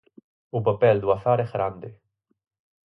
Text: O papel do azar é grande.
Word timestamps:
O 0.57 0.59
papel 0.67 0.97
do 1.03 1.09
azar 1.17 1.39
é 1.45 1.47
grande. 1.53 1.89